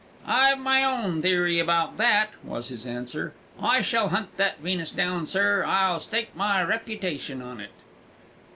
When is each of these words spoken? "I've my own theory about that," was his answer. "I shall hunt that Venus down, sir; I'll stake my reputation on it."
"I've 0.25 0.57
my 0.57 0.83
own 0.83 1.21
theory 1.21 1.59
about 1.59 1.97
that," 1.97 2.29
was 2.43 2.69
his 2.69 2.87
answer. 2.87 3.35
"I 3.61 3.83
shall 3.83 4.09
hunt 4.09 4.35
that 4.37 4.57
Venus 4.59 4.89
down, 4.89 5.27
sir; 5.27 5.63
I'll 5.63 5.99
stake 5.99 6.35
my 6.35 6.63
reputation 6.63 7.39
on 7.39 7.59
it." 7.61 7.69